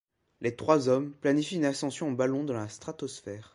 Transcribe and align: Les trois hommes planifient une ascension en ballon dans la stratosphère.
Les 0.39 0.55
trois 0.55 0.87
hommes 0.89 1.13
planifient 1.13 1.57
une 1.57 1.65
ascension 1.65 2.07
en 2.07 2.11
ballon 2.13 2.43
dans 2.43 2.55
la 2.55 2.69
stratosphère. 2.69 3.49